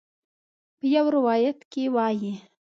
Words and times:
په 0.77 0.85
یو 0.95 1.05
روایت 1.17 1.59
کې 1.71 1.83
وایي. 1.95 2.33